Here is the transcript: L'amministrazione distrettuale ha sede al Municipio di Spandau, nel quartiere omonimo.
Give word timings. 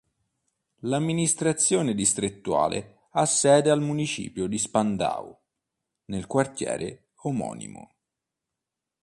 L'amministrazione 0.79 1.93
distrettuale 1.93 3.01
ha 3.11 3.25
sede 3.27 3.69
al 3.69 3.81
Municipio 3.83 4.47
di 4.47 4.57
Spandau, 4.57 5.37
nel 6.05 6.25
quartiere 6.25 7.09
omonimo. 7.21 7.93